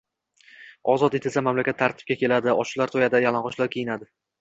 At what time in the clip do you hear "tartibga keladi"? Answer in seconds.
1.83-2.59